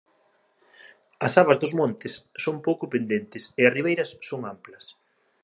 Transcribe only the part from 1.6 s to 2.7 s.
dos montes son